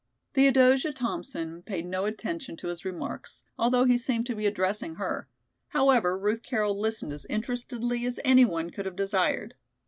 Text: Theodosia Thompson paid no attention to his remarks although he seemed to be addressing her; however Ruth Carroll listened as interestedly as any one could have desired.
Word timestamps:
Theodosia 0.33 0.93
Thompson 0.93 1.61
paid 1.61 1.85
no 1.85 2.05
attention 2.05 2.57
to 2.57 2.69
his 2.69 2.83
remarks 2.83 3.43
although 3.59 3.85
he 3.85 3.99
seemed 3.99 4.25
to 4.25 4.35
be 4.35 4.47
addressing 4.47 4.95
her; 4.95 5.27
however 5.67 6.17
Ruth 6.17 6.41
Carroll 6.41 6.75
listened 6.75 7.13
as 7.13 7.25
interestedly 7.27 8.03
as 8.07 8.19
any 8.25 8.43
one 8.43 8.71
could 8.71 8.87
have 8.87 8.95
desired. 8.95 9.53